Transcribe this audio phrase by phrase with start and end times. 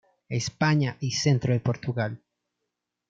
[0.29, 2.23] España y centro de Portugal.